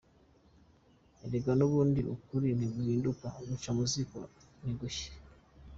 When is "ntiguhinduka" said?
2.57-3.27